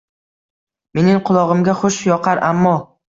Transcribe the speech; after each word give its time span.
Mening 0.99 1.21
qulog’imga 1.29 1.77
xush 1.83 2.01
yoqar 2.13 2.43
ammo. 2.49 2.73